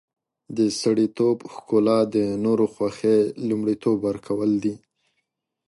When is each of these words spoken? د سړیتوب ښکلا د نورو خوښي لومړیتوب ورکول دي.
د 0.57 0.59
سړیتوب 0.81 1.37
ښکلا 1.53 1.99
د 2.15 2.17
نورو 2.45 2.65
خوښي 2.73 3.17
لومړیتوب 3.47 3.97
ورکول 4.07 4.51
دي. 4.63 4.73